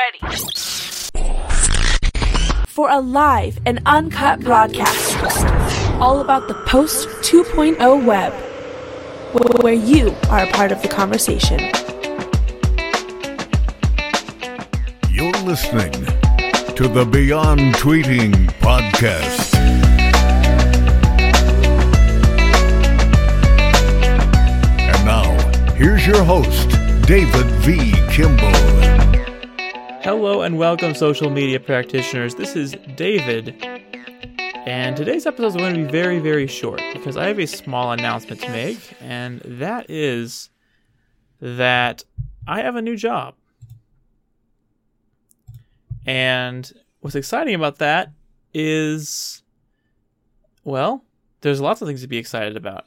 ready 0.00 0.36
for 2.66 2.88
a 2.90 3.00
live 3.00 3.58
and 3.66 3.80
uncut 3.84 4.40
broadcast 4.40 5.16
all 6.00 6.20
about 6.20 6.48
the 6.48 6.54
post 6.66 7.08
2.0 7.22 8.04
web, 8.06 8.32
where 9.62 9.74
you 9.74 10.14
are 10.30 10.44
a 10.44 10.46
part 10.52 10.72
of 10.72 10.80
the 10.80 10.88
conversation. 10.88 11.58
You're 15.10 15.32
listening 15.42 15.92
to 16.76 16.88
the 16.88 17.04
Beyond 17.04 17.74
Tweeting 17.74 18.34
podcast. 18.60 19.54
And 24.80 25.04
now, 25.04 25.72
here's 25.74 26.06
your 26.06 26.24
host, 26.24 26.70
David 27.06 27.46
V. 27.64 27.92
Kimball. 28.10 28.99
Hello 30.02 30.40
and 30.40 30.56
welcome, 30.56 30.94
social 30.94 31.28
media 31.28 31.60
practitioners. 31.60 32.34
This 32.34 32.56
is 32.56 32.74
David, 32.96 33.54
and 34.64 34.96
today's 34.96 35.26
episode 35.26 35.48
is 35.48 35.56
going 35.56 35.74
to 35.74 35.84
be 35.84 35.90
very, 35.90 36.18
very 36.20 36.46
short 36.46 36.80
because 36.94 37.18
I 37.18 37.26
have 37.26 37.38
a 37.38 37.46
small 37.46 37.92
announcement 37.92 38.40
to 38.40 38.48
make, 38.48 38.78
and 39.02 39.42
that 39.44 39.90
is 39.90 40.48
that 41.42 42.02
I 42.48 42.62
have 42.62 42.76
a 42.76 42.82
new 42.82 42.96
job. 42.96 43.34
And 46.06 46.72
what's 47.00 47.14
exciting 47.14 47.54
about 47.54 47.76
that 47.76 48.10
is, 48.54 49.42
well, 50.64 51.04
there's 51.42 51.60
lots 51.60 51.82
of 51.82 51.88
things 51.88 52.00
to 52.00 52.08
be 52.08 52.16
excited 52.16 52.56
about. 52.56 52.86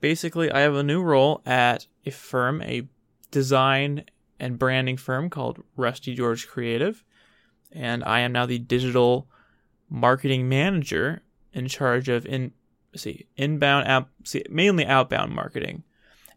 Basically, 0.00 0.48
I 0.52 0.60
have 0.60 0.76
a 0.76 0.84
new 0.84 1.02
role 1.02 1.42
at 1.44 1.88
a 2.06 2.12
firm, 2.12 2.62
a 2.62 2.86
design 3.32 4.04
and 4.42 4.58
branding 4.58 4.96
firm 4.96 5.30
called 5.30 5.62
Rusty 5.76 6.16
George 6.16 6.48
Creative, 6.48 7.02
and 7.70 8.02
I 8.02 8.20
am 8.20 8.32
now 8.32 8.44
the 8.44 8.58
digital 8.58 9.28
marketing 9.88 10.48
manager 10.48 11.22
in 11.52 11.68
charge 11.68 12.08
of 12.08 12.26
in 12.26 12.52
see 12.96 13.26
inbound 13.36 13.86
out 13.86 14.08
see, 14.24 14.42
mainly 14.50 14.84
outbound 14.84 15.32
marketing, 15.32 15.84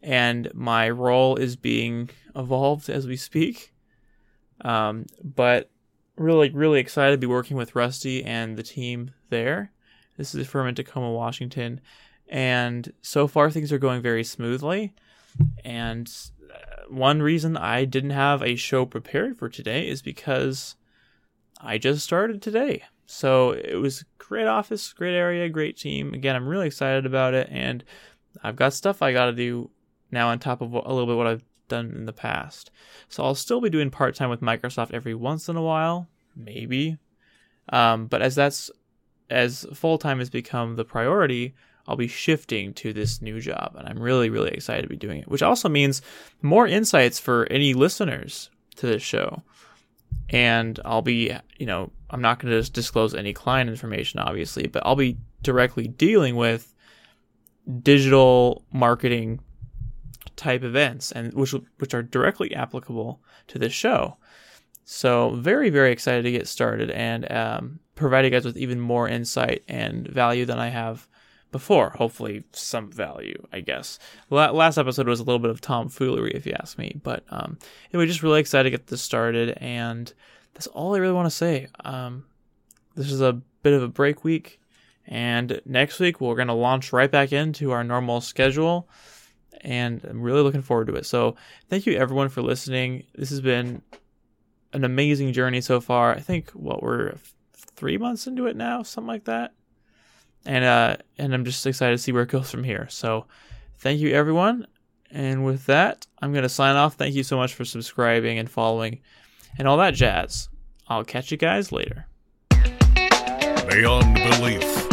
and 0.03 0.51
my 0.53 0.87
role 0.87 1.35
is 1.35 1.55
being 1.55 2.11
evolved 2.35 2.89
as 2.89 3.07
we 3.07 3.17
speak. 3.17 3.73
Um, 4.61 5.07
but 5.23 5.71
really, 6.15 6.51
really 6.51 6.79
excited 6.79 7.15
to 7.15 7.17
be 7.17 7.27
working 7.27 7.57
with 7.57 7.75
Rusty 7.75 8.23
and 8.23 8.55
the 8.55 8.63
team 8.63 9.11
there. 9.29 9.71
This 10.15 10.35
is 10.35 10.41
a 10.41 10.49
firm 10.49 10.67
in 10.67 10.75
Tacoma, 10.75 11.11
Washington, 11.11 11.81
and 12.29 12.93
so 13.01 13.27
far 13.27 13.49
things 13.49 13.71
are 13.71 13.79
going 13.79 14.03
very 14.03 14.23
smoothly. 14.23 14.93
And 15.65 16.09
uh, 16.53 16.74
one 16.89 17.21
reason 17.21 17.57
I 17.57 17.85
didn't 17.85 18.11
have 18.11 18.41
a 18.41 18.55
show 18.55 18.85
prepared 18.85 19.37
for 19.37 19.49
today 19.49 19.87
is 19.87 20.01
because 20.01 20.75
I 21.59 21.77
just 21.77 22.03
started 22.03 22.41
today. 22.41 22.83
So 23.05 23.51
it 23.51 23.75
was 23.75 24.03
great 24.17 24.47
office, 24.47 24.91
great 24.93 25.15
area, 25.15 25.47
great 25.49 25.77
team. 25.77 26.13
Again, 26.13 26.35
I'm 26.35 26.47
really 26.47 26.67
excited 26.67 27.05
about 27.05 27.33
it, 27.33 27.47
and 27.51 27.83
I've 28.43 28.55
got 28.55 28.73
stuff 28.73 29.01
I 29.01 29.13
got 29.13 29.25
to 29.27 29.33
do 29.33 29.69
now 30.11 30.29
on 30.29 30.39
top 30.39 30.61
of 30.61 30.73
a 30.73 30.77
little 30.77 31.05
bit 31.05 31.17
what 31.17 31.27
I've 31.27 31.43
done 31.67 31.91
in 31.95 32.05
the 32.05 32.13
past. 32.13 32.71
So 33.09 33.23
I'll 33.23 33.35
still 33.35 33.61
be 33.61 33.69
doing 33.69 33.89
part 33.89 34.15
time 34.15 34.29
with 34.29 34.41
Microsoft 34.41 34.93
every 34.93 35.15
once 35.15 35.49
in 35.49 35.55
a 35.55 35.61
while, 35.61 36.07
maybe. 36.35 36.97
Um, 37.69 38.07
but 38.07 38.21
as 38.21 38.35
that's 38.35 38.69
as 39.29 39.65
full 39.73 39.97
time 39.97 40.19
has 40.19 40.29
become 40.29 40.75
the 40.75 40.85
priority, 40.85 41.55
I'll 41.87 41.95
be 41.95 42.07
shifting 42.07 42.73
to 42.75 42.93
this 42.93 43.21
new 43.21 43.39
job, 43.39 43.75
and 43.77 43.87
I'm 43.87 43.99
really, 43.99 44.29
really 44.29 44.51
excited 44.51 44.81
to 44.81 44.87
be 44.87 44.95
doing 44.95 45.21
it. 45.21 45.27
Which 45.27 45.43
also 45.43 45.69
means 45.69 46.01
more 46.41 46.67
insights 46.67 47.19
for 47.19 47.47
any 47.51 47.73
listeners 47.73 48.49
to 48.77 48.87
this 48.87 49.03
show. 49.03 49.43
And 50.29 50.79
I'll 50.83 51.03
be, 51.03 51.35
you 51.57 51.65
know, 51.65 51.91
I'm 52.09 52.21
not 52.21 52.39
going 52.39 52.51
to 52.51 52.71
disclose 52.71 53.13
any 53.13 53.33
client 53.33 53.69
information, 53.69 54.19
obviously, 54.19 54.67
but 54.67 54.83
I'll 54.85 54.95
be 54.95 55.17
directly 55.43 55.87
dealing 55.87 56.35
with 56.35 56.73
digital 57.81 58.63
marketing 58.71 59.41
type 60.35 60.63
events, 60.63 61.11
and 61.11 61.33
which 61.33 61.53
which 61.77 61.93
are 61.93 62.03
directly 62.03 62.55
applicable 62.55 63.21
to 63.47 63.59
this 63.59 63.73
show. 63.73 64.17
So 64.83 65.31
very, 65.35 65.69
very 65.69 65.91
excited 65.91 66.23
to 66.23 66.31
get 66.31 66.47
started 66.47 66.91
and 66.91 67.31
um, 67.31 67.79
provide 67.95 68.25
you 68.25 68.31
guys 68.31 68.45
with 68.45 68.57
even 68.57 68.79
more 68.79 69.07
insight 69.07 69.63
and 69.67 70.07
value 70.07 70.45
than 70.45 70.59
I 70.59 70.69
have 70.69 71.07
before. 71.55 71.91
Hopefully, 71.91 72.43
some 72.51 72.91
value, 72.91 73.41
I 73.53 73.61
guess. 73.61 73.97
last 74.29 74.77
episode 74.77 75.07
was 75.07 75.21
a 75.21 75.23
little 75.23 75.39
bit 75.39 75.51
of 75.51 75.61
tomfoolery, 75.61 76.31
if 76.35 76.45
you 76.45 76.51
ask 76.51 76.77
me. 76.77 76.99
But 77.01 77.23
um, 77.29 77.57
anyway, 77.93 78.07
just 78.07 78.23
really 78.23 78.41
excited 78.41 78.65
to 78.65 78.77
get 78.77 78.87
this 78.87 79.01
started, 79.01 79.57
and 79.61 80.13
that's 80.53 80.67
all 80.67 80.95
I 80.95 80.97
really 80.97 81.13
want 81.13 81.27
to 81.27 81.35
say. 81.35 81.69
Um, 81.85 82.25
this 82.95 83.09
is 83.09 83.21
a 83.21 83.39
bit 83.63 83.71
of 83.71 83.83
a 83.83 83.87
break 83.87 84.25
week, 84.25 84.59
and 85.07 85.61
next 85.65 86.01
week 86.01 86.19
we're 86.19 86.35
going 86.35 86.49
to 86.49 86.53
launch 86.53 86.91
right 86.91 87.09
back 87.09 87.31
into 87.31 87.71
our 87.71 87.85
normal 87.85 88.19
schedule. 88.19 88.89
And 89.61 90.03
I'm 90.03 90.21
really 90.21 90.41
looking 90.41 90.61
forward 90.61 90.87
to 90.87 90.95
it. 90.95 91.05
So, 91.05 91.37
thank 91.69 91.85
you 91.85 91.93
everyone 91.93 92.27
for 92.27 92.41
listening. 92.41 93.05
This 93.15 93.29
has 93.29 93.39
been 93.39 93.81
an 94.73 94.83
amazing 94.83 95.31
journey 95.31 95.61
so 95.61 95.79
far. 95.79 96.11
I 96.13 96.19
think 96.19 96.51
what 96.51 96.83
we're 96.83 97.15
three 97.53 97.97
months 97.97 98.27
into 98.27 98.45
it 98.45 98.57
now, 98.57 98.83
something 98.83 99.07
like 99.07 99.23
that. 99.23 99.53
And 100.45 100.63
uh, 100.63 100.97
and 101.17 101.33
I'm 101.33 101.45
just 101.45 101.65
excited 101.65 101.95
to 101.95 101.97
see 101.97 102.11
where 102.11 102.23
it 102.23 102.29
goes 102.29 102.51
from 102.51 102.63
here. 102.63 102.87
So, 102.89 103.25
thank 103.79 103.99
you 103.99 104.13
everyone. 104.13 104.67
And 105.11 105.45
with 105.45 105.65
that, 105.65 106.05
I'm 106.21 106.33
gonna 106.33 106.49
sign 106.49 106.75
off. 106.75 106.95
Thank 106.95 107.15
you 107.15 107.23
so 107.23 107.37
much 107.37 107.53
for 107.53 107.65
subscribing 107.65 108.37
and 108.37 108.49
following, 108.49 108.99
and 109.57 109.67
all 109.67 109.77
that 109.77 109.93
jazz. 109.93 110.49
I'll 110.87 111.03
catch 111.03 111.31
you 111.31 111.37
guys 111.37 111.71
later. 111.71 112.05
Beyond 113.69 114.15
belief, 114.15 114.89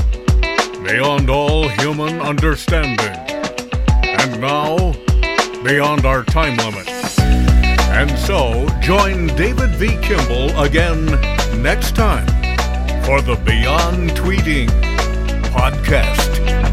beyond 0.85 1.29
all 1.29 1.69
human 1.69 2.21
understanding, 2.21 3.15
and 4.05 4.41
now 4.41 4.93
beyond 5.63 6.07
our 6.07 6.25
time 6.25 6.57
limit. 6.57 6.89
And 7.93 8.11
so, 8.19 8.67
join 8.81 9.27
David 9.37 9.71
V. 9.77 9.99
Kimball 10.01 10.59
again 10.63 11.05
next 11.63 11.95
time 11.95 12.27
for 13.05 13.21
the 13.21 13.37
Beyond 13.45 14.13
Tweeting 14.13 14.92
podcast. 15.53 16.72